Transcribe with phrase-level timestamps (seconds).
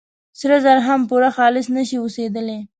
[0.39, 2.59] سره زر هم پوره خالص نه شي اوسېدلي.